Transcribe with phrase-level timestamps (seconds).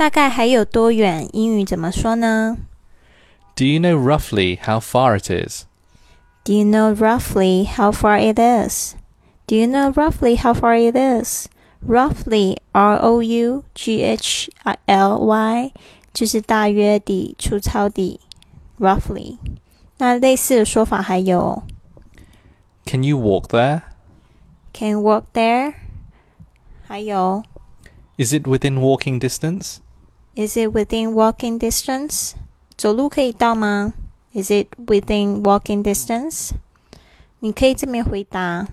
[0.00, 1.28] 大概还有多远？
[1.32, 2.58] 英语怎么说呢
[3.54, 5.64] Do you know roughly how far it is?
[6.44, 8.94] Do you know roughly how far it is?
[9.46, 11.48] Do you know roughly how far it is?
[11.86, 14.50] Roughly, R O U G H
[14.86, 15.72] L Y，
[16.12, 18.20] 就是大约地、粗糙地。
[18.78, 19.38] Roughly，
[19.98, 21.62] 那类似的说法还有
[22.84, 23.82] Can you walk there?
[24.72, 25.74] Can walk there，
[26.86, 27.42] 还有
[28.18, 29.78] Is it within walking distance?
[30.34, 32.32] Is it within walking distance？
[32.76, 33.94] 走路可以到吗？
[34.34, 36.50] Is it within walking distance？
[37.40, 38.68] 你可以这么回答。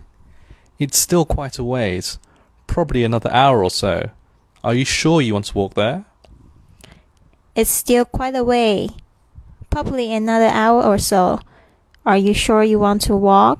[0.77, 2.15] It's still quite a ways.
[2.67, 4.09] Probably another hour or so.
[4.61, 6.03] Are you sure you want to walk there?
[7.55, 8.89] It's still quite a way.
[9.69, 11.39] Probably another hour or so.
[12.03, 13.59] Are you sure you want to walk?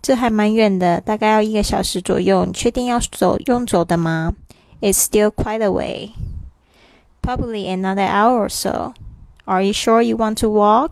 [0.00, 2.44] 这还蛮远的，大概要一个小时左右。
[2.44, 4.34] 你确定要走用走的吗
[4.80, 6.10] ？It's still quite a way.
[7.20, 8.94] Probably another hour or so.
[9.44, 10.90] Are you sure you want to walk?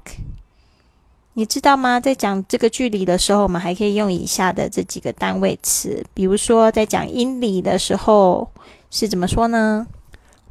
[1.35, 2.01] 你知道吗？
[2.01, 8.51] 在讲这个距离的时候，我们还可以用以下的这几个单位词，比如说在讲英里的时候
[8.91, 9.87] 是怎么说呢？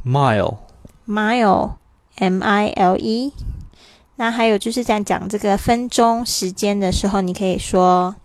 [0.06, 0.58] Mile.
[1.08, 1.74] mile
[2.16, 3.34] m i l e。
[4.16, 8.16] 那还有就是在讲这个分钟时间的时候，你可以说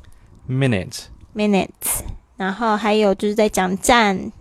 [0.48, 1.03] Minute.
[1.34, 2.03] minutes。
[2.37, 4.33] 然后还有就是在讲站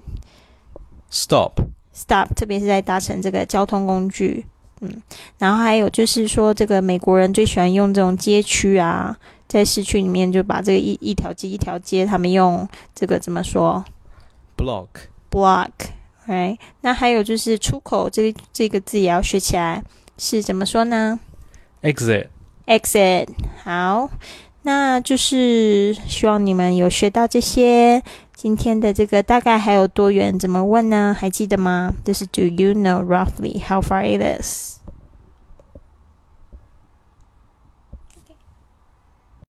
[1.11, 1.61] Stop.
[1.95, 4.47] stop，特别是在搭乘这个交通工具，
[4.81, 5.03] 嗯。
[5.39, 9.17] 然后还有就是说，这个美国人最喜欢用这种街区啊，
[9.49, 13.85] 在市区里面就把这个一一条街一条街，他们用这个怎么说
[14.57, 14.89] Block.
[15.31, 15.71] block。
[16.27, 16.59] right？
[16.83, 19.83] 那还有就是出口这个这个字也要学起来，
[20.19, 21.19] 是怎么说呢
[21.83, 22.29] ？Exit.
[22.67, 23.29] exit。
[23.65, 24.11] 好，
[24.69, 28.03] 那就是希望你们有学到这些。
[28.35, 30.39] 今天的这个大概还有多远？
[30.39, 31.17] 怎么问呢？
[31.19, 31.95] 还记得吗？
[32.05, 34.78] 就是 Do you know roughly how far it is？